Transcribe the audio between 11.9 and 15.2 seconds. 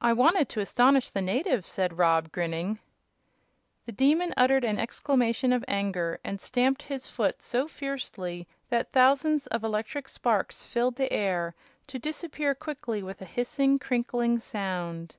disappear quickly with a hissing, crinkling sound.